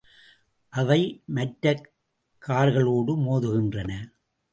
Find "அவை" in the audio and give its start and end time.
0.73-1.23